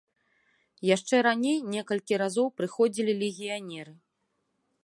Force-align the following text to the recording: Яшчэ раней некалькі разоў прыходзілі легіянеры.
Яшчэ 0.95 1.15
раней 1.27 1.59
некалькі 1.75 2.19
разоў 2.23 2.47
прыходзілі 2.63 3.13
легіянеры. 3.23 3.93